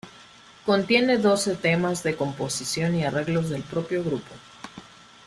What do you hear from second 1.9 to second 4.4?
de composición y arreglos del propio grupo.